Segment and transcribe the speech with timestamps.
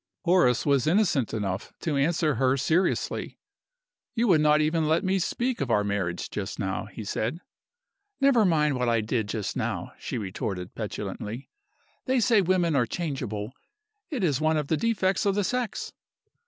[0.23, 3.37] Horace was innocent enough to answer her seriously.
[4.15, 7.37] "You would not even let me speak of our marriage just now," he said.
[8.19, 11.51] "Never mind what I did just now," she retorted, petulantly.
[12.05, 13.53] "They say women are changeable.
[14.09, 15.93] It is one of the defects of the sex."